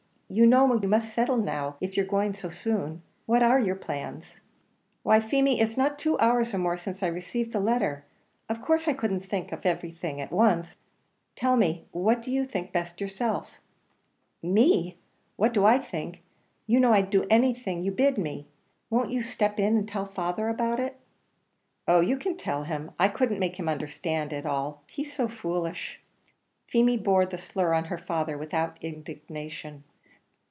You 0.33 0.45
know 0.45 0.73
you 0.79 0.87
must 0.87 1.13
settle 1.13 1.35
now, 1.35 1.75
if 1.81 1.97
you're 1.97 2.05
going 2.05 2.31
so 2.31 2.47
soon. 2.47 3.01
What 3.25 3.43
are 3.43 3.59
your 3.59 3.75
plans?" 3.75 4.39
"Why, 5.03 5.19
Feemy, 5.19 5.59
it's 5.59 5.75
not 5.75 5.99
two 5.99 6.17
hours 6.21 6.53
or 6.53 6.57
more 6.57 6.77
since 6.77 7.03
I've 7.03 7.15
received 7.15 7.51
the 7.51 7.59
letter; 7.59 8.05
of 8.47 8.61
course 8.61 8.87
I 8.87 8.93
couldn't 8.93 9.25
think 9.25 9.51
of 9.51 9.65
everything 9.65 10.21
at 10.21 10.31
once. 10.31 10.77
Tell 11.35 11.57
me; 11.57 11.83
what 11.91 12.21
do 12.21 12.31
you 12.31 12.45
think 12.45 12.71
best 12.71 13.01
yourself?" 13.01 13.59
"Me! 14.41 14.95
what 15.35 15.53
do 15.53 15.65
I 15.65 15.77
think? 15.77 16.23
you 16.65 16.79
know 16.79 16.93
I'd 16.93 17.09
do 17.09 17.27
anything 17.29 17.83
you 17.83 17.91
bid 17.91 18.17
me. 18.17 18.47
Won't 18.89 19.11
you 19.11 19.21
step 19.21 19.59
in 19.59 19.75
and 19.75 19.85
tell 19.85 20.05
father 20.05 20.47
about 20.47 20.79
it?" 20.79 20.95
"Oh, 21.89 21.99
you 21.99 22.15
can 22.15 22.37
tell 22.37 22.63
him. 22.63 22.91
I 22.97 23.09
couldn't 23.09 23.39
make 23.39 23.57
him 23.59 23.67
understand 23.67 24.31
it 24.31 24.37
at 24.37 24.45
all, 24.45 24.81
he's 24.87 25.11
so 25.11 25.27
foolish." 25.27 25.99
Feemy 26.69 26.95
bore 26.95 27.25
the 27.25 27.37
slur 27.37 27.73
on 27.73 27.83
her 27.91 27.97
father 27.97 28.37
without 28.37 28.77
indignation. 28.81 29.83